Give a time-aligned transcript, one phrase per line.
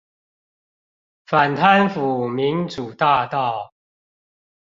[1.27, 3.71] 反貪腐民主大道